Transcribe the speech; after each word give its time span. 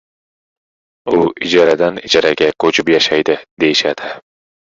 u 1.17 1.19
ijaradan- 1.49 1.99
ijaraga 2.09 2.49
ko‘chib 2.65 2.91
yashaydi, 2.95 3.37
deyishdi. 3.67 4.11